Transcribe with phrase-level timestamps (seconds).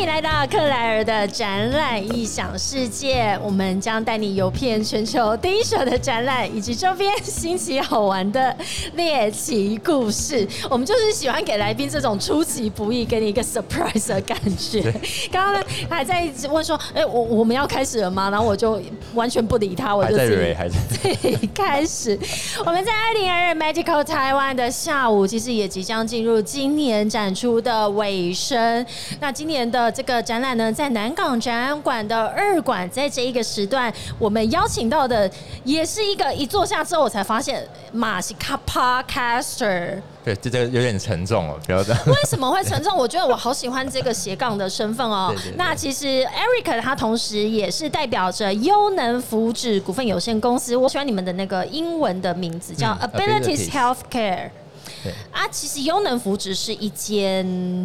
[0.00, 8.56] 迎来到克莱尔的展览异想世界，我们将带你游遍全球第一手的展览以及周边新奇好玩的
[8.94, 10.48] 猎奇故事。
[10.70, 14.80] 我们就是喜欢给来宾这种出其不意，给你一个 surprise 的感觉。
[15.30, 18.30] 刚刚呢还在问说，哎，我我们要开始了吗？
[18.30, 18.80] 然后我就
[19.12, 22.18] 完全不理他，我就自己开始。
[22.64, 28.86] 我们在二零二二 Medical Taiwan 的下午，其实也即将进入今年展出的尾声。
[29.20, 35.30] 那今年的这个展览呢，在南港展览馆的二馆，在这一个时段，我们邀请到的
[35.64, 40.00] 也是一个一坐下之后，我才发现马西卡 Podcaster。
[40.22, 42.02] 对，这这个有点沉重哦，不要这样。
[42.06, 42.94] 为什么会沉重？
[42.94, 45.34] 我觉得我好喜欢这个斜杠的身份哦。
[45.56, 50.76] 那其实 Eric 他同时也是代表着优能福祉股份有限公司。
[50.76, 54.50] 我喜欢你们的那个英文的名字叫 Abilities Healthcare。
[55.32, 57.44] 啊，其实优能福祉是一间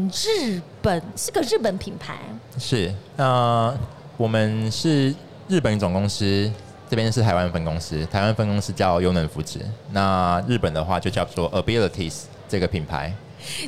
[0.10, 2.18] 日本，是个日本品牌。
[2.58, 3.74] 是，那
[4.18, 5.14] 我们是
[5.48, 6.52] 日本总公司，
[6.90, 9.60] 这边是台湾分公司，台湾分公司叫优能福祉。
[9.92, 13.14] 那日本的话就叫做 Abilities 这个品牌。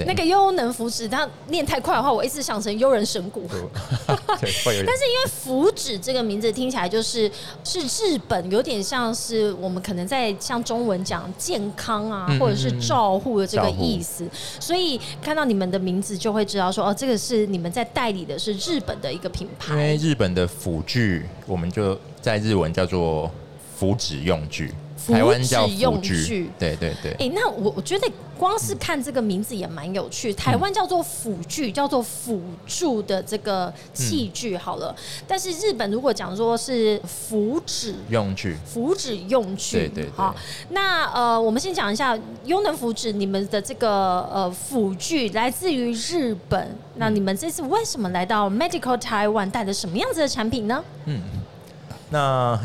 [0.06, 3.48] 那个优能福祉，它念太快的话，我一直想成优人神谷。
[4.08, 7.32] 但是因为福祉这个名字听起来就是
[7.64, 14.28] 是日本，有点像是我们可能在像中文讲健康啊，或者是照护的这个意思，
[14.60, 19.74] 所以看到你们的名字就会知道说，哦，这个是你们在代理的是日本的一个品牌。
[19.74, 23.30] 因为日本的辅具，我们就在日文叫做
[23.76, 24.74] 福祉用具。
[25.08, 27.12] 台湾叫用具，对对对。
[27.20, 30.34] 哎，那我我觉得光是看这个名字也蛮有趣。
[30.34, 34.96] 台湾叫做辅具，叫做辅助的这个器具好了。
[35.28, 40.10] 但是日本如果讲说是福祉用具，福祉用具，对对。
[40.16, 40.36] 好，
[40.70, 46.76] 那呃，我们先讲一下优能福祉，你们的这个呃辅具来自于日本。
[46.96, 50.84] 那你们这次为什么来到 Medical Taiwan 带的什么样子的产品呢？
[51.06, 51.22] 嗯。
[52.10, 52.60] 那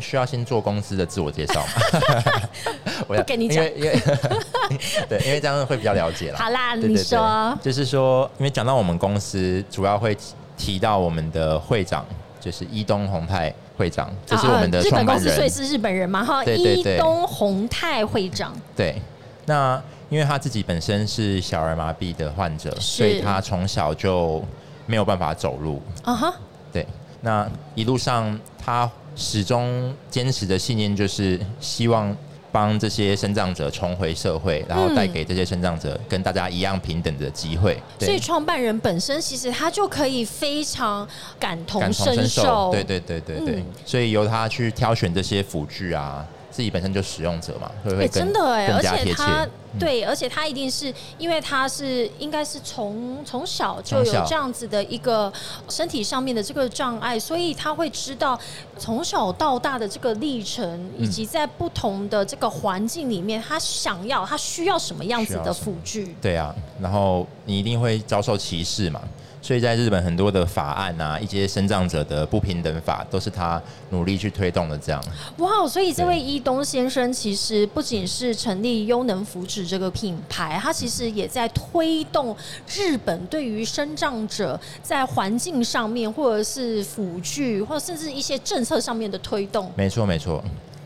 [0.00, 2.48] 需要先做公司的自我介绍吗？
[3.06, 4.00] 我要跟你讲，因为
[5.08, 6.38] 对，因为这样会比较了解了。
[6.38, 10.16] 好啦，你说，就是说，因为讲到我们公司，主要会
[10.56, 12.04] 提到我们的会长，
[12.40, 16.24] 就是伊东宏泰会长，这是我们的日本公司，所以是日本人嘛？
[16.24, 18.54] 哈，伊东宏泰会长。
[18.74, 19.00] 对，
[19.44, 24.42] 那因为他自己本身是小儿麻痹的患者，所以他从小就
[24.86, 25.82] 没有办法走路。
[26.02, 26.34] 啊哈，
[26.72, 26.86] 对。
[27.22, 32.14] 那一路上，他始终坚持的信念就是希望
[32.50, 37.80] 帮这些生长者重回社会，然后带给这些生长者跟大家一样平等的机会。
[38.00, 41.06] 所以，创办人本身其实他就可以非常
[41.38, 42.72] 感同身受。
[42.72, 46.26] 对对对对对，所以由他去挑选这些辅具啊。
[46.56, 48.68] 自己本身就使用者嘛，会不会真的哎？
[48.68, 49.46] 而且他
[49.78, 55.30] 对，而且他一定是因为他是应该是从从小就有这样子的一个
[55.68, 58.40] 身体上面的这个障碍，所以他会知道
[58.78, 66.16] 从小到大的这个历程，以及在不同的这个环境里面，他想要他需要什么样子的辅具。
[66.22, 69.02] 对啊，然后你一定会遭受歧视嘛。
[69.42, 74.76] 所以在日本很多的法案啊，一些生长者的不平等法，都是他努力去推动的。
[74.78, 75.02] 这样
[75.38, 82.36] 哇，所以这位伊东先生其实不仅是成立优能福祉这个品牌，他其实也在推动
[82.74, 89.70] 日本对于生长者在环境上面，或者是辅具，或者甚至一些政策上面的推动。
[89.76, 90.42] 没错，没错。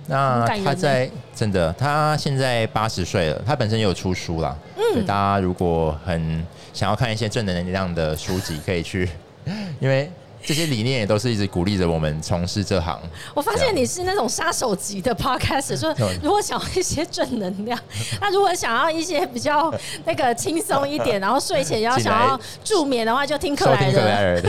[0.06, 4.56] 那他在真的，他现在八十岁了，他本身也有出书啦。
[4.76, 9.08] 嗯，大家如果很想要看一些正能量的书籍，可以去，
[9.80, 10.10] 因为。
[10.42, 12.98] 这些理念也都是一直鼓励着我们从事这行。
[13.34, 15.94] 我发现你是那种杀手级的 podcast，说
[16.24, 17.78] 如果想要一些正能量，
[18.22, 19.70] 那如果想要一些比较
[20.06, 24.40] 那个轻松一点，然后睡前要想要助眠的话，就听克莱尔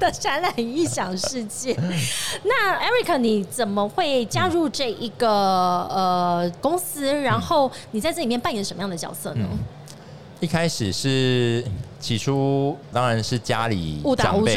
[0.00, 1.76] 的展览异想世界。
[2.42, 7.06] 那 Eric，你怎么会加入这一个呃公司？
[7.22, 9.46] 然后你在这里面扮演什么样的角色呢？
[10.40, 11.62] 一开始是
[12.00, 14.56] 起初当然是家里长辈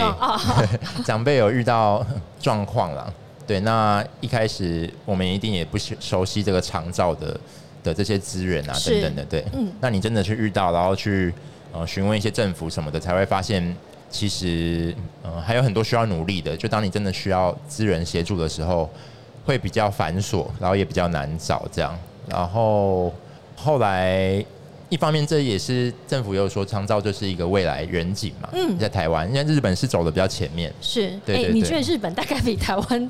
[1.03, 2.05] 长辈有遇到
[2.39, 3.13] 状况了，
[3.45, 7.37] 对，那一开始我们一定也不熟悉这个长照的
[7.83, 11.33] 的这些资源啊等等的，对，嗯，那你真的去遇到，然后去
[11.73, 13.75] 呃询问一些政府什么的，才会发现
[14.09, 16.55] 其实呃还有很多需要努力的。
[16.55, 18.89] 就当你真的需要资源协助的时候，
[19.45, 21.93] 会比较繁琐，然后也比较难找这样，
[22.29, 23.13] 然后
[23.57, 24.45] 后来。
[24.93, 28.47] 一方面，这也是政府有说，长照就是一个未来景嘛。
[28.53, 30.71] 嗯，在台湾，因为日本是走的比较前面。
[30.79, 33.09] 是，哎，你觉得日本大概比台湾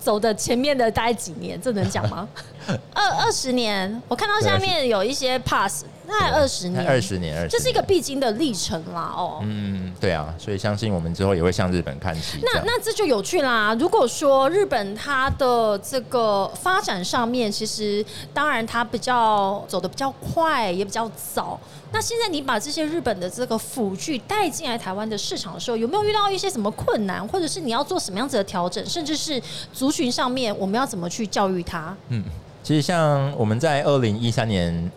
[0.00, 2.26] 走的前面的大概几年，这能讲吗？
[2.94, 5.84] 二二十年，我看到下面有一些 pass。
[6.04, 12.38] 那二十年，二十年，二十，这是一个必经的历程啦，哦，嗯，对啊，所以相信我们之后也会向日本看齐。
[12.42, 13.72] 那那这就有趣啦。
[13.78, 18.04] 如果说日本它的这个发展上面，其实
[18.34, 21.58] 当然它比较走的比较快，也比较早。
[21.92, 29.40] 那现在你把这些日本的这个辅具带进来台湾的市场的时候，有没有遇到一些什么困难，或者是你要做什么样子的调整，甚至是
[29.72, 31.96] 族群上面我们要怎么去教育它？
[32.08, 32.24] 嗯，
[32.62, 34.90] 其实像我们在二零一三年。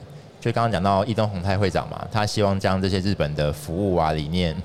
[0.46, 4.56] 就刚刚讲到易东宏泰会长嘛，他希望将这些日本的服务啊理念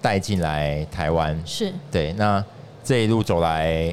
[0.00, 2.10] 带进来台湾，是对。
[2.14, 2.42] 那
[2.82, 3.92] 这一路走来，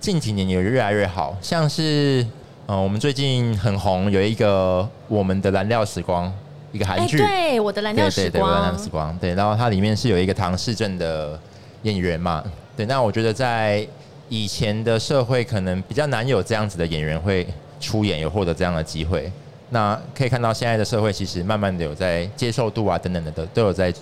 [0.00, 2.26] 近几年也越来越好，像是
[2.68, 6.32] 嗯，我们最近很红有一个我们的蓝调时光，
[6.72, 9.34] 一个韩剧，对，我的蓝调时光，蓝调时光，对。
[9.34, 11.38] 然后它里面是有一个唐氏症的
[11.82, 12.42] 演员嘛，
[12.74, 12.86] 对。
[12.86, 13.86] 那我觉得在
[14.30, 17.46] 以前的社会，可能比较难有这样子的演员会
[17.78, 19.30] 出演，有获得这样的机会。
[19.70, 23.92] 那可以看到，现在的社会其实慢慢的有在接受度啊等等的都都有在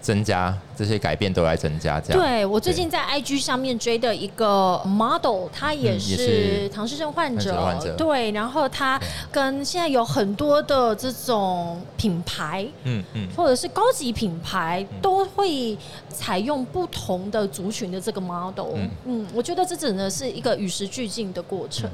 [0.00, 2.00] 增加，这些改变都在增加。
[2.00, 7.52] 这样，对我最近在 IG 上面追的一个 model，他也是唐氏症患者，
[7.98, 8.98] 对，然后他
[9.30, 15.76] 跟现在有很多的这种品牌，嗯嗯，或者是高级品牌都会
[16.08, 21.90] 采用不同的族群的这个 model，嗯，我觉得这真的是一个与时俱进的过程。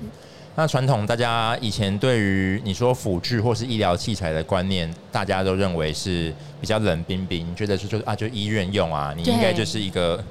[0.56, 10.22] 那传统大家以前对于你说辅具或是医疗器材的观念，大家都认为是比较冷冰冰，觉得是就啊就医院用啊，你应该就是一个，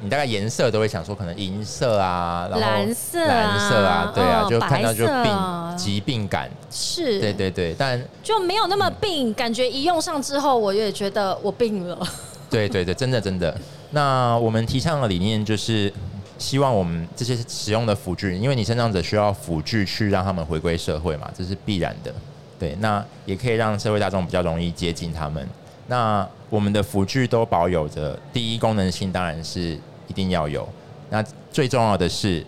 [0.00, 11.96] 你大概颜色都会想说可能银色啊，然后蓝色蓝色啊，对啊，就看到就病疾病感是，对对对，但就没有那么病，感觉一用上之后，我也觉得我病了。
[12.50, 13.56] 对对对，真的真的。
[13.90, 15.92] 那我们提倡的理念就是。
[16.38, 22.14] 希望我们这些使用的辅具，因为你身障者需要辅具去让他们回归社会嘛，这是必然的。
[22.58, 25.46] 对，那也可以让社会大众比较容易接近他们。
[25.88, 30.68] 那我们的辅具都保有着第一功能性，当然是一定要有。
[31.10, 32.44] 那最重要的是，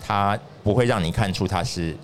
[0.00, 1.96] 它不会让你看出它是。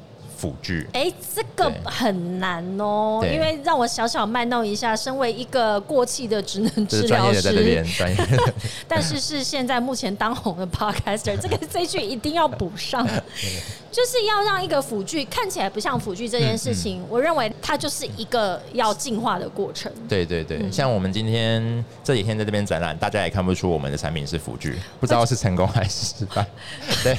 [0.43, 7.85] 辅具，哎，这个很难哦，因为让我小小卖弄一下，身为一个过气的职能治疗师，
[8.89, 19.93] 但是是现在目前当红的 podcaster， 这个这句一定要补上，就是要让一个辅具看起来不像辅具这件事情，我认为它就是一个要进化的过程。
[20.09, 26.45] 对对对，像我们今天这几天在这边展览，大家也看不出我们的产品是辅具，不知道是成功还是失败。
[27.05, 27.17] 对，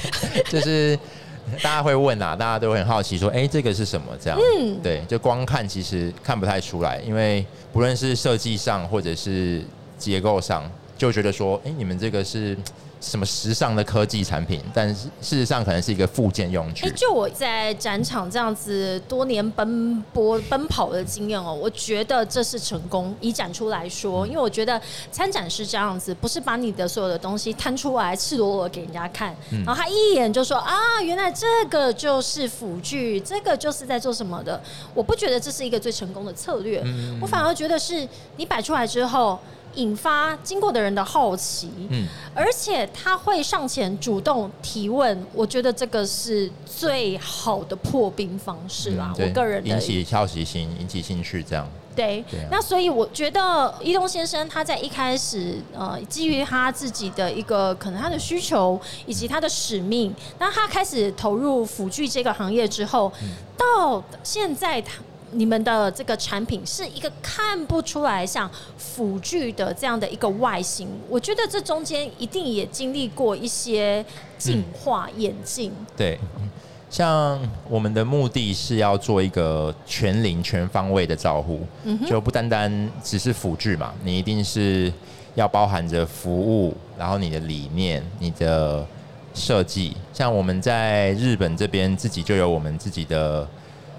[0.50, 0.98] 就是。
[1.62, 9.62] 大家会问啊，大家都会很好奇，说：“哎，这个是什么？”这样，嗯，对，就光看其实看不太出来，因为不论是设计上或者是
[9.98, 12.56] 结构上，就觉得说：“哎，你们这个是。”
[13.04, 16.90] 什么时尚的科技产品，但是事实上可能是一个附件用具。
[16.96, 23.14] 就我在展场这样子多年奔波奔跑的经验哦，我觉得这是成功。
[23.20, 24.80] 以展出来说，因为我觉得
[25.12, 34.60] 参展是这样子，不是把你的所有的东西摊出来赤裸裸给人家看，然后他一眼就说啊，原来这个就是辅具，这个就是在做什么的。
[34.94, 36.82] 我不觉得这是一个最成功的策略，
[37.20, 39.38] 我反而觉得是你摆出来之后。
[39.76, 49.12] 引发经过的人的好奇，嗯，而且他会上前主动提问，我觉得这个是最好的破冰方式啦。
[49.18, 52.24] 我个人的引起好奇心，引起兴趣，这样对。
[52.50, 63.12] 那所以我觉得伊东先生他在一开始，呃，基于他自己的一个可能他的需求以及他的使命，那他开始投入辅具这个行业之后，
[63.56, 64.94] 到现在他。
[65.36, 68.48] 你们的这个产品是一个看不出来像
[68.78, 74.04] 辅具的这样的一个外形，我觉得这中间一定也经历过一些
[74.38, 75.72] 进化演进。
[75.96, 76.18] 对，
[76.88, 81.60] 像我们的目的是要做一个全龄全方位的照护，
[82.06, 84.92] 就不单单只是辅具嘛，你一定是
[85.34, 86.32] 要包含着服
[86.64, 88.86] 务，然后你的理念、你的
[89.34, 89.96] 设计。
[90.12, 93.48] 像我们在日本这边自己就有我们自己的。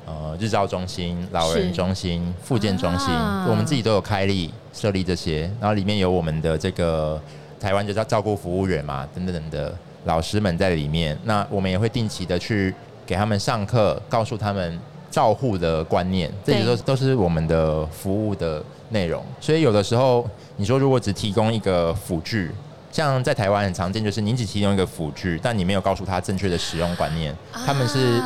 [0.05, 3.09] 呃，日照中心、老人中心、复健中心，
[3.49, 7.19] 我们自己都有开立设立这些，然后里面有我们的这个
[7.59, 11.17] 台湾就叫照顾服务员嘛，等等等的老师们在里面。
[11.23, 12.71] 那我们也会定期的去
[13.03, 19.25] 给他们上课，告诉他们照护的观念，这些都都是我们的服务的内容。
[19.41, 22.51] 所以有的时候，你说如果只提供一个辅具，
[22.91, 27.35] 像在台湾很常见，就是您只提供一个辅具，但你没有告诉他正确的使用观念，
[27.65, 28.21] 他们是。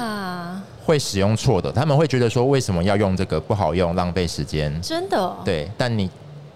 [0.89, 4.75] 会使用错的，他们会觉得说为什么要用这个不好用，浪费时间。
[4.81, 5.35] 真的。
[5.45, 6.09] 对，但你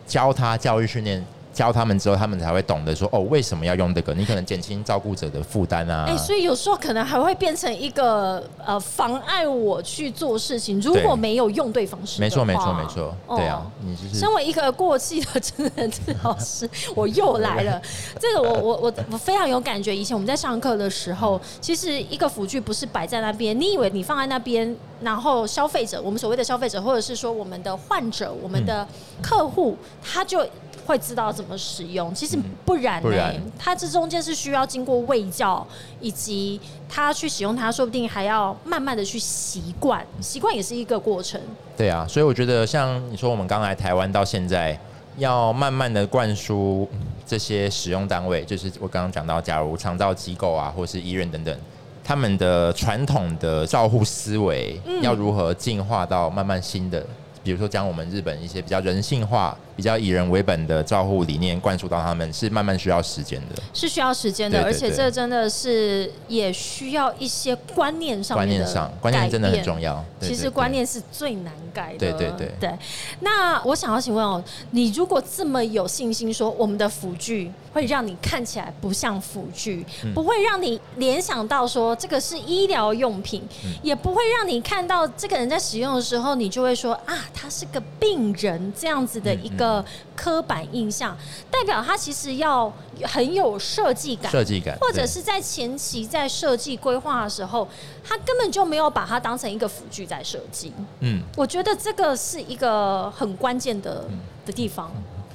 [0.07, 1.23] 教他教育训练
[1.53, 4.13] 教他们之后，他们才会懂得说哦，为什么要用这个？
[4.13, 6.05] 你可能减轻照顾者的负担啊。
[6.07, 10.81] 哎，所以有时候可能还会变成一个呃妨碍我去做事情。
[10.81, 17.79] 如果没有用对方式，没错没错没错，对啊，你就是身为一个过气的真人治疗师，我又来了。
[18.19, 19.95] 这个我我我我非常有感觉。
[19.95, 28.88] 以前我们在上课的时候，其实一个辅具不是摆在那边，你以为你放在那边，然后消费者，我们所谓的消费者，或者是说我们的患者，我们的
[29.22, 30.43] 客户，他就。
[30.85, 33.33] 会知道怎么使用，其实不然呢。
[33.57, 35.65] 它这中间是需要经过喂教，
[35.99, 36.59] 以及
[36.89, 41.39] 他去使用它，说不定还要慢慢的去习惯，习惯也是一个过程。
[41.75, 44.77] 对啊，所以我觉得像你说，我们刚来台湾到现在，
[45.17, 46.87] 要慢慢的灌输
[47.25, 51.57] 这些使用单位，就是我刚刚讲到，假如长照机构啊，或是医院等等，
[52.03, 57.05] 他们的传统的照护思维，要如何进化到慢慢新的。
[57.43, 70.03] 比如说，将我们日本一些比较人性化、比较以人为本的照护理念灌输到他们，是慢慢需要时间的，是需要时间的，而且这真的是也需要一些观念上观念上观念真的很重要。
[70.21, 71.97] 其实观念是最难改的。
[71.97, 72.73] 对对对对。
[73.19, 83.43] 那我想要请问哦，你如果这么有信心说我们的辅具会让你看起来不像辅具，不会让你联想到说这个是医疗用品，
[83.81, 87.13] 也不会让你看到这个人在使用的时候，你就会说啊。
[87.33, 89.83] 他是个病人，这样子的一个
[90.15, 91.17] 刻板印象，
[91.49, 92.71] 代表他其实要
[93.03, 97.67] 很有设计感，设计感，或者是在前期在设计规划的时候，
[98.03, 100.71] 他根本就没有把它当成一个辅具在设计。
[100.99, 104.05] 嗯，我觉得这个是一个很关键的
[104.45, 104.91] 的地方。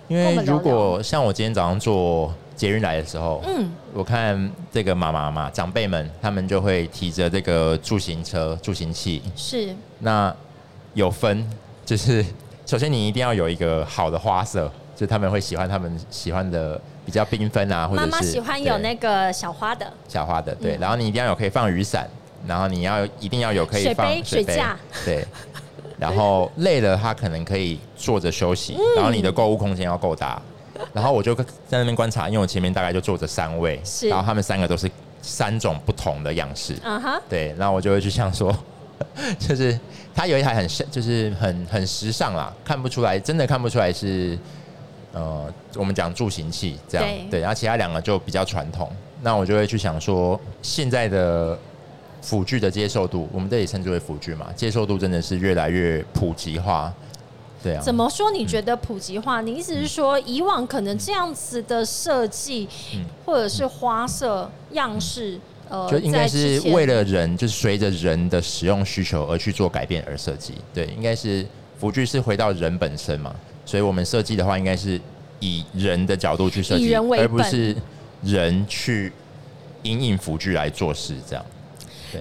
[0.07, 10.35] 因为如果像我今天早上做捷运来的时候，嗯，我看这个妈妈嘛，长辈们他们就会提着这个助行车、助行器，是那
[10.95, 11.47] 有分。
[11.89, 12.23] 就是
[12.67, 20.77] 首先你一定要有一个好的花色，就他们会喜欢他们喜欢的比较缤纷啊，或者是妈妈喜欢有那个小花的，小花的对。
[20.77, 22.07] 然后你一定要有可以放雨伞，
[22.47, 24.77] 然后你要一定要有可以放水架，
[25.07, 25.27] 对。
[25.99, 28.77] 然后累了，他可能可以坐着休息。
[28.95, 30.43] 然后你的购物空间要够大。
[30.93, 33.81] 然后我就在那边观察，因为我前面大概就坐着三位，
[34.11, 34.91] 然后他们三个都是
[35.23, 37.55] 三种不同的样式，嗯哼，对。
[37.59, 38.55] 然后我就会去想说，
[39.39, 39.79] 就是。
[40.15, 44.37] 它有一台很就是很很时尚啦，看不出来，真的看不出来是，
[45.13, 48.91] 呃，我们讲助行器这样，对，然后其他两个就比较传统。
[49.23, 51.57] 那我就会去想说，现在的
[52.21, 56.93] 辅具的接受度，我们这里称之为辅具嘛，接受度真的是越来越普及化，
[57.63, 57.81] 对啊。
[57.81, 58.33] 怎么说？
[58.33, 59.41] 你觉得普及化？
[59.41, 62.69] 你意思是说，以往可能这样子的设计，
[63.25, 65.39] 或者是花色样式？
[65.91, 70.55] 就应该是为了人，就是随着人的使用需求而去做改变而设计。
[70.73, 71.47] 对，应该是
[71.79, 73.35] 辅具是回到人本身嘛，
[73.65, 75.01] 所以我们设计的话，应该是
[75.41, 77.77] 以人的角度去设计，而不是
[78.23, 79.13] 人去
[79.83, 81.15] 引引辅具来做事。
[81.29, 81.45] 这样。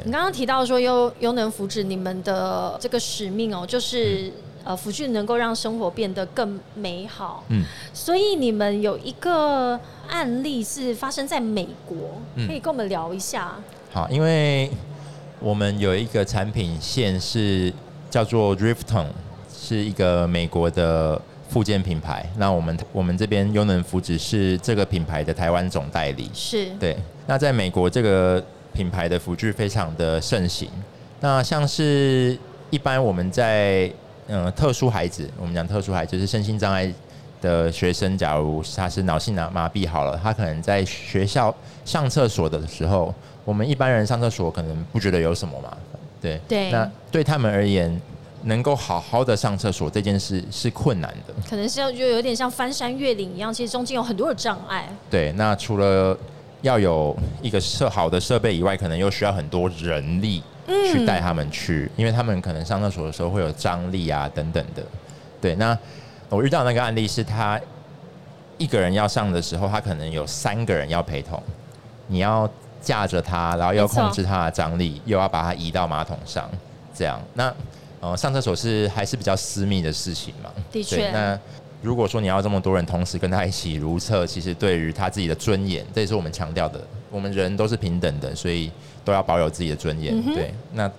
[0.05, 4.31] 你刚刚提到说优优能福祉，你们的这个使命哦，就是。
[4.67, 7.41] 呃，辅具能够让生活变得更美好。
[7.47, 13.55] 嗯，所以你们有一个案例是发生在美国，可以跟我们聊一下。
[13.93, 14.69] 好，因为
[15.39, 17.71] 我们有一个产品线是
[18.09, 19.05] 叫做 Rifton，
[19.57, 22.29] 是一个美国的附件品牌。
[22.37, 26.29] 那我们我们这边优能福祉是这个品牌的台湾总代理。
[26.33, 26.97] 是对。
[27.25, 28.43] 那在美国这个
[28.73, 30.69] 品牌的辅具非常的盛行。
[31.21, 32.37] 那像是
[32.69, 33.89] 一般我们在
[34.27, 36.91] 嗯，特殊孩子，我们讲特殊孩子是身心障碍
[37.41, 38.17] 的学生。
[38.17, 41.53] 假如他是脑性麻麻痹好了，他可能在学校
[41.85, 43.13] 上厕所的时候，
[43.45, 45.77] 我们一般人上厕所可能不觉得有什么嘛，
[46.21, 46.71] 对对。
[46.71, 48.01] 那对他们而言，
[48.43, 54.89] 能够好好的上厕所这件事是困难的，可能是要就有点像翻山越岭一样，其实中间有很多的障碍。
[55.09, 56.17] 对，那除了
[56.61, 60.43] 要有一个设好的设备以外，可能又需要很多人力。
[60.67, 64.83] 去带他们去，因为他们可能上厕所的时候会有张力啊等等的。
[65.39, 65.77] 对，那
[66.29, 67.59] 我遇到那个案例是他
[68.57, 71.41] 一个人要上的时候，他可能有三个人要陪同，
[72.07, 72.49] 你要
[72.81, 76.49] 架着他，然后要控制他的张力，又要把他移到马桶上，
[76.93, 77.21] 这样。
[77.33, 77.53] 那
[78.01, 80.51] 呃，上厕所是还是比较私密的事情嘛？
[80.71, 81.09] 的确。
[81.11, 81.39] 那
[81.81, 86.81] 如果说你要这么多人同时跟他一起如厕，其实对于他自己的尊严，这也是我们强调的。
[87.09, 88.69] 我们人都是平等的，所以。
[89.07, 90.53] 都要保有自己的尊严，对。
[90.73, 90.91] 那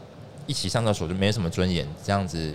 [0.46, 2.54] 一起上厕所就没什么尊严，这样子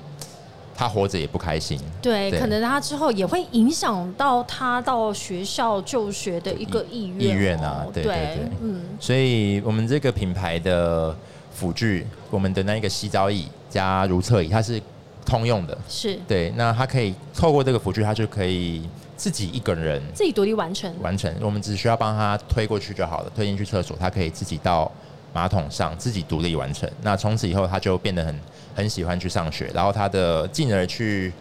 [0.76, 1.80] 他活着也不开心。
[2.02, 7.20] 对，可能他之后也会影响到他到学校就学的一个意愿。
[7.20, 8.82] 意愿啊，对对对，嗯。
[9.00, 11.16] 所以我们这个品牌的
[11.54, 14.82] 辅具，我们的那一个洗澡椅加如厕椅，它是
[15.24, 16.52] 通用的，是对。
[16.58, 21.32] 那它可以透过这个辅具，它就可以自己一个人自己独立完成完成。
[21.42, 24.92] 我们只需要帮他推过去就好了，推进去厕所，他可以自己到
[25.34, 26.90] 马桶上自己独立完成。
[27.02, 28.40] 那从此以后，他就变得很
[28.76, 31.34] 很喜欢去上学，然后他的进而去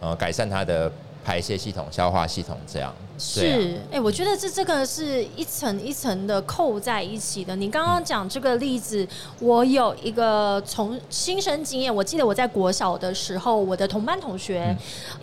[0.00, 0.92] 呃改善他的。
[1.26, 7.56] 排泄系统、消化系统这样是，哎，我觉得这这个是一层一层的扣在一起的。
[7.56, 9.04] 你刚刚讲这个例子，
[9.40, 14.72] 我有一个从亲身经验，我记得我在国小的时候，我的同班同学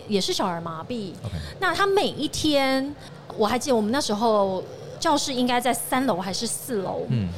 [0.06, 1.14] 也是小儿麻痹，
[1.58, 2.94] 那他每一天，
[3.38, 4.62] 我还记得我们那时候
[5.00, 7.30] 教室应该在三楼还是四楼，嗯，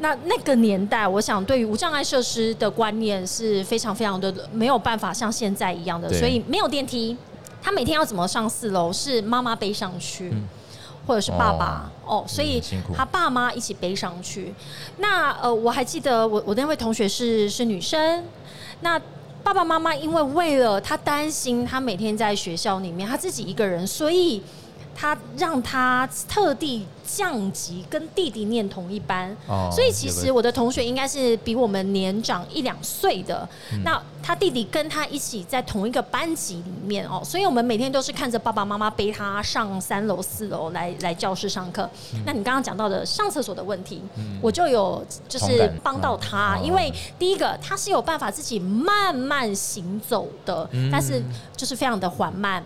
[0.00, 7.16] 那那个年代，我想对于无障碍设施的观念是非常非常的没有办法像现在一样的，所以没有电梯。
[7.60, 8.92] 他每天要怎么上四楼？
[8.92, 10.32] 是妈妈背上去，
[11.06, 12.62] 或者是爸爸哦，所以
[12.94, 14.54] 他爸妈一起背上去。
[14.98, 18.24] 那呃，我还记得我我那位同学是是女生，
[18.80, 19.00] 那
[19.42, 24.42] 爸爸妈妈因为为了他担心他每天在学校里面他自己一个人，所以。
[25.00, 29.34] 他让他特地降级，跟弟弟念同一班，
[29.72, 33.48] 所以其实我的同学应该是比我们年长一两岁的。
[33.82, 41.88] 那他弟弟跟他一起在同一个班级里面哦，所以我们每天都是看着爸爸妈妈背他上三楼四楼来来教室上课。
[42.26, 44.02] 那你刚刚讲到的上厕所的问题，
[44.42, 51.22] 我就有就是帮到他，因为第一个他是有办法自己慢慢行走的，但是
[51.56, 52.62] 就是非常的缓慢。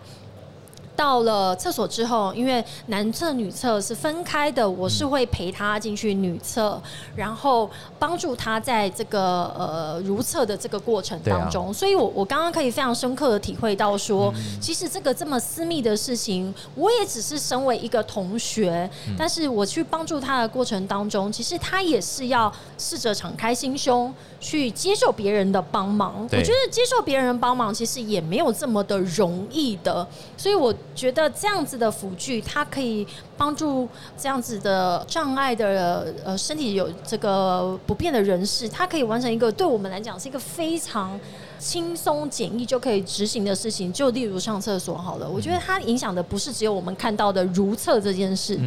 [0.94, 6.80] 到了厕所之后，因为男厕女厕是分开的，我是会陪他进去女厕，
[7.16, 7.68] 然后
[7.98, 11.72] 帮助他在这个呃如厕的这个过程当中。
[11.72, 26.22] 所以，我我刚刚可以非常深刻的体会到说，其实这个这么私密的事情，我也只是身为一个同学，但是我去帮助他的过程当中，其实他也是要试着敞开心胸去接受别人的帮忙。
[26.30, 30.06] 我觉得接受别人帮忙其实也没有这么的容易的，
[30.36, 30.72] 所以我。
[30.94, 41.18] 觉得这样子的辅具，它可以帮助这样子的障碍的呃身体有这个不便的人士，他可以完成一个对我们来讲是一个非常。
[41.62, 45.30] 轻松简易就可以执行的事情，就例如上厕所好了。
[45.30, 48.58] 我觉得它影响的不是只有我们看到的如厕这件事，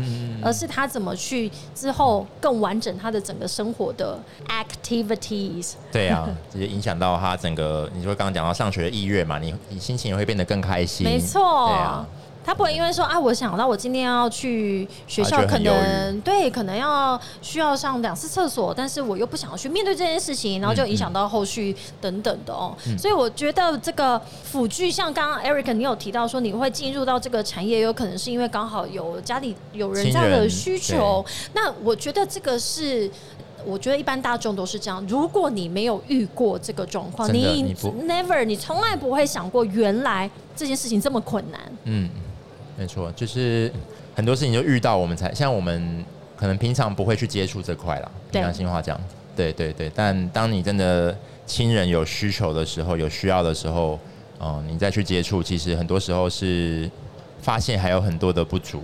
[0.42, 5.74] 而是他怎么去之后更完整他的整个生活的 activities。
[5.92, 7.90] 对啊， 直接影响到他整个。
[7.94, 11.06] 你说刚刚讲到上学的意愿嘛，你你心情也会变得更开心。
[11.06, 11.68] 没错。
[11.68, 12.05] 对啊。
[12.46, 22.76] 他不会因为说啊，我想到我今天要去学校，可能对，可能要需要上两次厕所，但是我又不想要去面对这件事情，然后就影响到后续等等的哦。
[23.00, 31.26] 所以我觉得这个辅具，像刚刚 Eric 你有提到说你会进入到这个产业，有可能是因为刚好有家里有人这样的需求。
[31.54, 33.10] 那我觉得这个是，
[33.66, 35.04] 我觉得一般大众都是这样。
[35.08, 37.76] 如果你没有遇过这个状况，你
[38.08, 41.60] never 你从来不会想过原来这件事情这么困难。
[41.86, 42.08] 嗯。
[42.78, 43.72] 没错，就是
[44.14, 46.04] 很多事情就遇到我们才，像我们
[46.36, 48.12] 可能平常不会去接触这块啦。
[48.34, 49.00] 良心话讲，
[49.34, 49.90] 对对对。
[49.96, 53.98] 但当你真的亲人有需求的时候，有需要的时候，
[54.42, 56.92] 嗯，你再去接触，其实很多时候是
[57.42, 58.84] 发现还有很多的不足。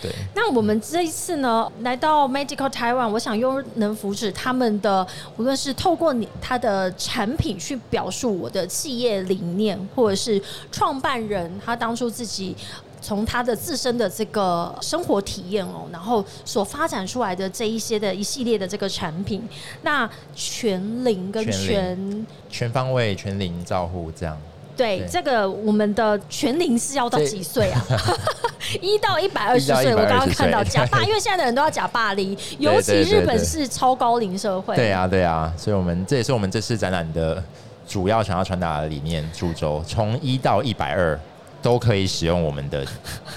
[0.00, 0.12] 对。
[0.36, 5.04] 那我们这一次呢，来到 Medical Taiwan，我想又能扶持他们的，
[5.36, 12.56] 无论是透过你他的产品去表述我的企业理念，或者是创办人他当初自己。
[13.02, 19.42] 从他的自身的这个生活体验哦，然后所发展出来的这一些的一系列的这个产品，
[19.82, 24.38] 那全龄跟全全方位全龄照护这样。
[24.74, 27.84] 对，这个我们的全龄是要到几岁啊？
[28.80, 29.94] 一到一百二十岁。
[29.94, 34.74] 我刚刚看到假霸， 因为现在的人都要假霸龄，尤其日本是超高龄社会。
[34.74, 37.42] 对啊，对啊，所以我们这也是我们这次展览的
[37.86, 41.18] 主要想要传达的理念，主轴从一到一百二。
[41.62, 42.84] 都可以使用我们的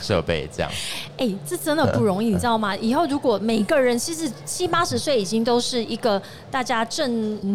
[0.02, 0.72] 设备，这样。
[1.18, 2.76] 哎，这真的不容易，你知道吗？
[2.78, 7.10] 以后如果每个人其实七八十岁已经都是一个大家正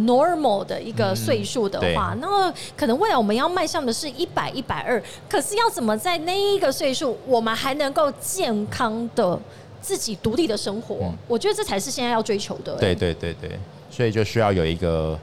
[0.07, 5.03] normal 的一个岁数的话，那么可能未来我们要迈向的是一百一百二。
[5.29, 9.39] 可是要怎么在那一个岁数，我们还能够健康的
[9.83, 11.13] 自己独立的生活？
[11.27, 12.77] 我觉得这才是现在要追求的。
[12.77, 13.59] 对对对对，
[13.91, 15.19] 所以就需要有一个，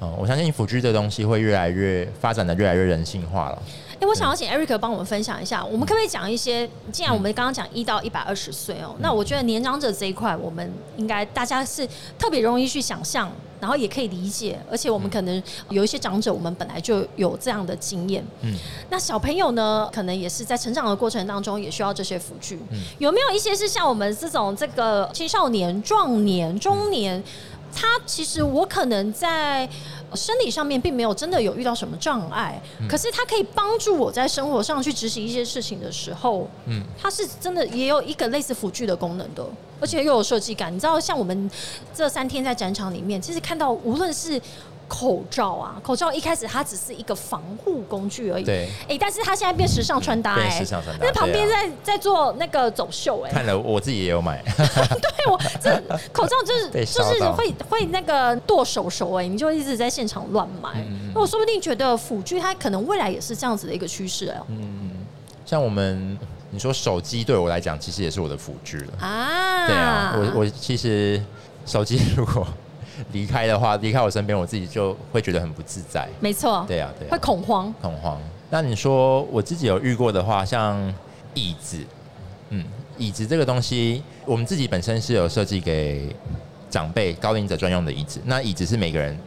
[0.00, 3.62] 嗯，我相信辅具这东西会越来越发展的越来越人性化了。
[3.98, 6.68] 哎，我想要请 Eric 帮我们分享一下，我们可不可以讲一些？
[6.92, 18.22] 既然我们刚刚讲一到一百二十岁哦，那我觉得年长者这一块，我们应该大家是特别容易去想象，然后也可以理解，而且我们可能有一些长者，我们本来就有这样的经验。
[18.42, 18.54] 嗯，
[18.90, 22.60] 那小朋友呢，可能也是在成长的过程当中，也需要这些辅具。
[22.98, 27.22] 有没有一些是像我们这种这个青少年、壮年、中年？
[27.78, 29.68] 他其实我可能在
[30.14, 39.44] 生理上面并没有真的有遇到什么障碍，可是它可以帮助我在生活上去执行一些事情的时候，嗯，它是真的也有一个类似辅具的功能的，
[39.80, 40.72] 而且又有设计感。
[40.74, 41.50] 你知道，像我们
[41.94, 44.40] 这三天在展场里面，其实看到无论是。
[44.88, 48.44] 口罩啊，口罩一开始它只是一个防护工具而已。
[48.44, 48.68] 对。
[48.88, 50.48] 哎，但是它现在变时尚穿搭哎。
[50.50, 51.06] 时尚穿搭。
[51.06, 53.30] 那旁边在在做那个走秀哎。
[53.32, 54.42] 看了我自己也有买。
[54.56, 55.70] 对我这
[56.12, 60.84] 口罩 就是就是会会那个剁手手哎，你就一直在现场乱买。
[61.12, 64.40] 那我说不定觉得辅具它可能未来也是这样子的一个趋势哎。
[64.48, 64.90] 嗯。
[65.44, 66.18] 像我们
[66.50, 69.66] 你说手机对我来讲，其实也是我的辅具了啊。
[69.66, 71.20] 对啊，我我其实
[71.64, 72.46] 手机如果。
[73.12, 76.08] 离开的话，离开我身边，我自己就会觉得很不自在。
[76.20, 78.20] 没错，对啊，对，会恐慌，恐慌。
[78.50, 80.92] 那你说我自己有遇过的话，像
[81.34, 81.78] 椅子，
[82.50, 82.64] 嗯，
[82.96, 86.14] 椅子这个东西，我们自己本身是有设计给
[86.70, 88.20] 长辈、高龄者专用的椅子。
[88.24, 89.18] 那椅子是每个人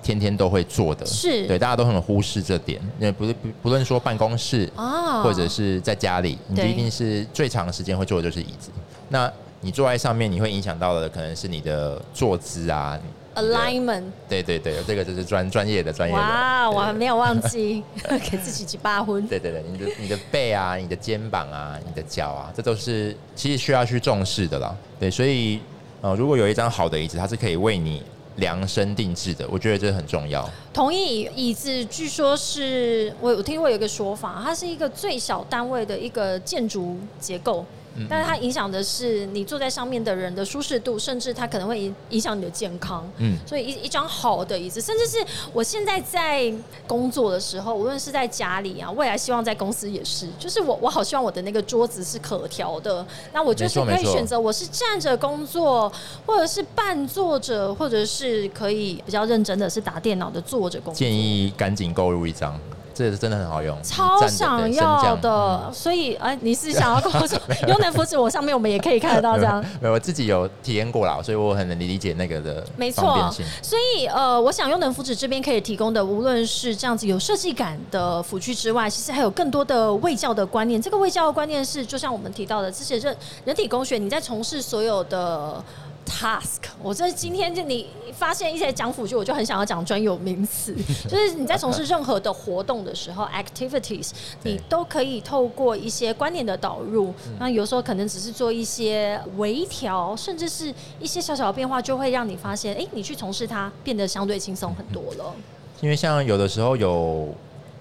[0.00, 2.80] 天天都会坐的，是对，大家都很忽视这点。
[2.98, 8.70] 因为不是不不论说办公室啊，或者是在家里，你一定是最长时间会坐的就是椅子。
[9.08, 12.98] 那你坐在上面，你会影响到的可能是你的坐姿啊
[13.34, 14.04] ，alignment。
[14.28, 16.20] 对对对，这个就是专专业的专业的。
[16.20, 17.82] 哇，我还没有忘记
[18.30, 19.26] 给自己去八分。
[19.26, 24.74] 对对对，你的你的背啊，你的肩膀啊，你的脚啊，这都是其实需要去重视的啦。
[25.00, 25.60] 对，所以
[26.00, 28.04] 呃，如果有一张好的椅子，它是可以为你
[28.36, 30.48] 量身定制的，我觉得这很重要。
[30.72, 37.66] 同意，椅子据说是我有听过有一个说法，它是一个最小单位的一个建筑结构。
[38.08, 43.08] 但是它影响的是你坐在上面的人的舒适度，甚至它可能会影影响你的健康。
[43.18, 46.52] 嗯，所以一一张好的椅子，甚至是我现在在
[46.86, 55.90] 工作的时候，无论是在家里啊，未来希望在公司也是，就是我我好希望我的那个桌子是可调的，那我就是可以选择我是站着工作，
[56.26, 60.98] 或者是半坐着，或者是可以比较认真的是打电脑的坐着工作。
[60.98, 62.58] 建议赶紧购入一张。
[62.98, 65.70] 这是真的很好用，超想要的。
[65.72, 69.64] 所以，哎，你是想要跟我说，优能扶持我上面，我们也可以看得到这样。
[69.80, 73.32] 没有，我自己有体验过啦，所以我很能理解那个的没错。
[73.62, 80.82] 所以，呃，我想优能扶持这边可以提供的，无论是这样子有设计感的辅具之外，其实还有更多的卫教的观念。
[80.82, 85.62] 这个卫教的观念是，就像我们提到的，这些人人体工学，你在从事所有的。
[86.08, 90.74] Task，我这今天就你发现一些讲辅具，我就很想要讲专有名词，
[91.08, 94.10] 就是你在从事任何的活动的时候，activities，
[94.42, 105.34] 你都可以透过一些观念的导入，那有时候可能只是做一些微调，甚至是一些小小的变化，就会让你发现，哎，你去从事它变得相对轻松很多了。
[105.80, 107.28] 因为像有的时候有。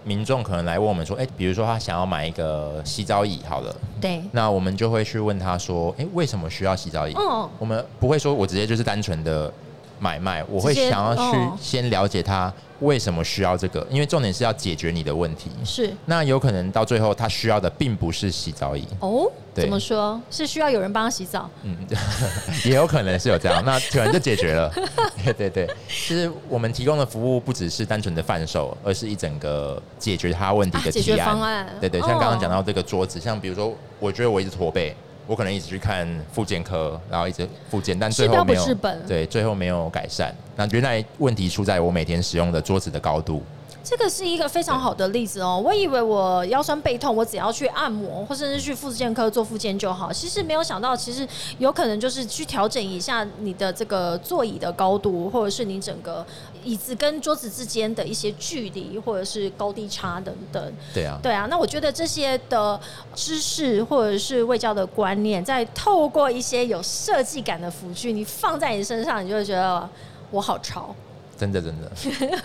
[0.08, 7.14] 民众可能来问我们说：“哎，比如说他想要买一个洗澡椅，好了，对，那我们就会去问他说：，哎，为什么需要洗澡椅？
[7.16, 9.52] 嗯，我们不会说我直接就是单纯的。”
[10.00, 15.50] 买卖，我会想要去先了解他为什么需要这个，因为重点是要解决你的问题。
[15.66, 19.30] 是，那有可能到最后他需要的并不是洗澡椅哦。
[19.54, 20.22] 怎么说？
[20.30, 21.50] 是需要有人帮他洗澡？
[21.64, 21.76] 嗯，
[22.64, 24.72] 也有可能是有这样， 那可能就解决了。
[25.26, 31.68] 对对对，其实我们提供的服务不只是单纯的贩售，而是一整个解决他问题的解决方案。
[31.80, 34.96] 对对，像刚刚讲到这个桌子，像比如说，我觉得我一直驼背。
[35.28, 38.66] 我可能一直去看复健科，然后一直复健，但最后没有
[39.08, 40.34] 对，最后没有改善。
[40.56, 43.44] 那原来问题出在我每天使用的桌子的高度。
[43.90, 45.62] 这个是一个非常好的例子哦。
[45.64, 50.12] 我以为我腰酸背痛，我只要去按摩，或者是去复健科做复健就好。
[50.12, 51.26] 其实没有想到，其实
[51.58, 56.26] 有可能就是去调整一下你的这个座椅的高度，或者是你整个
[56.66, 60.74] 椅子跟桌子之间的一些距离，或者是高低差等等。
[60.94, 61.48] 对啊，对啊。
[61.50, 62.78] 那我觉得这些的
[63.16, 69.90] 知识或者是卫教的观念，在透过一些有设计感的辅具，你放在你身上，你就会觉得
[70.30, 70.94] 我好潮。
[71.38, 71.92] 真的，真的，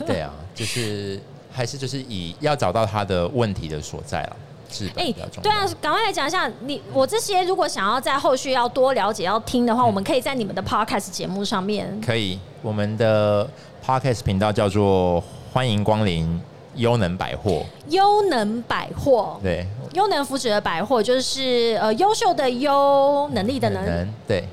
[0.07, 1.19] 对啊，就是
[1.53, 4.37] 还是就是以要找到他的问题的所在了，
[4.71, 5.13] 是哎，
[5.43, 13.49] 对啊，赶快来讲一下你我这些如果想要在后续要多了解要听的话，我们可以在你们的 podcast 节目上面可以，我们的
[13.85, 16.41] podcast 频道叫做欢迎光临
[16.77, 19.39] 优能百货，优能百货。
[19.43, 24.13] 对，优能福祉的百货就是呃优秀的优能力的能。
[24.27, 24.49] 对，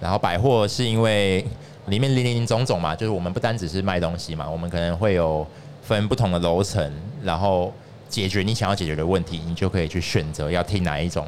[0.00, 1.44] 然后百货是因为。
[1.86, 5.46] 里面林林总总嘛，就是我们不单只是卖东西嘛，我们可能会有
[5.86, 7.72] 分不同的楼层，然后
[8.08, 11.26] 解决你想要解决的问题，你就可以去选择要听哪一种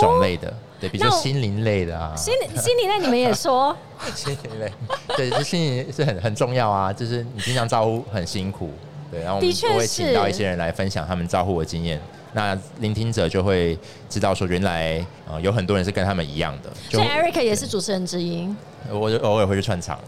[0.00, 3.76] 种类的，对，比如说心灵类的啊，心心灵类你们也说，
[4.14, 4.72] 心灵类，
[5.16, 8.70] 对，就心灵是很很重要啊，就是你经常招呼很辛苦，
[9.10, 12.00] 对，然后我们就会请到一些人来分享他们招呼的经验。
[12.32, 13.78] 那聆听者就会
[14.10, 16.70] 知道说，原来呃有很多人是跟他们一样的。
[16.90, 18.46] 所以 Eric 也是主持人之一。
[18.90, 19.98] 我就偶尔会去串场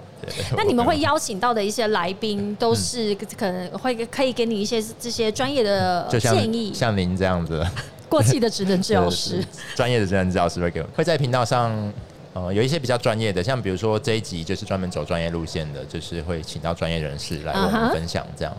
[0.57, 7.64] 那你们会邀请到的一些来宾，都是可能会可以给你一些这些专业的建议，像您这样子。
[8.09, 9.44] 过气的职能治疗师，
[9.76, 11.92] 专业的职能治疗师会给我，会在频道上。
[12.35, 18.57] 呃，有一些比较专业的，像比如说这一集就是专门走专业路线的，就是会请到专业人士来跟我们分享这样。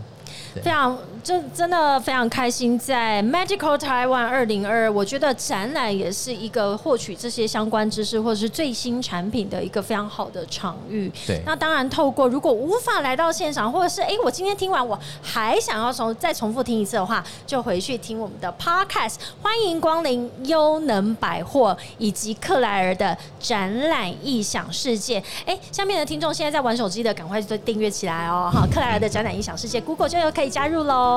[0.56, 11.12] 非常，就真的非常开心，在 Magical Taiwan 二零二，我觉得展览也是一个获取这些相关知识或者是最新产品的一个非常好的场域。
[11.28, 19.16] 对，那当然透过如果无法来到现场，或者是哎，我今天听完我还想要重再重复听一次的话，就回去听我们的 Podcast。
[19.44, 25.22] 欢迎光临优能百货以及克莱尔的展览异想世界。
[25.46, 28.50] 哎，下面的听众现在在玩手机的，赶快就订阅起来哦！
[28.52, 30.30] 哈，克莱尔的展览异想世界，Google 就有。
[30.30, 31.09] 可以加入喽！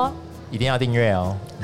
[0.51, 1.35] 一定要订阅哦！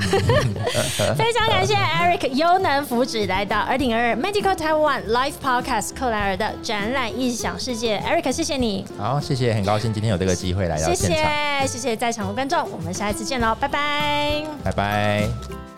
[1.16, 8.84] 非常感谢 Eric 优能福祉来到二零二 Medical Taiwan Life Podcast 克莱尔的展览异想世界，Eric 谢谢你。
[8.98, 11.06] 好，谢谢，很高兴今天有这个机会来到现场。
[11.06, 15.69] 谢谢，谢谢在场的观众，我们下一次见喽，拜拜，拜拜。